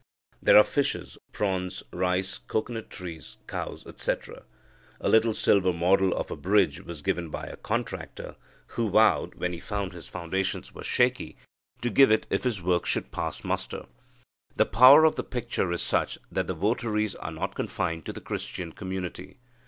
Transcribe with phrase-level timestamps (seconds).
[0.41, 4.45] There are fishes, prawns, rice, cocoanut trees, cows, etc.
[4.99, 8.35] A little silver model of a bridge was given by a contractor,
[8.69, 11.37] who vowed, when he found his foundations were shaky,
[11.83, 13.85] to give it if his work should pass muster.
[14.55, 18.21] The power of the picture is such that the votaries are not confined to the
[18.21, 19.37] Christian community.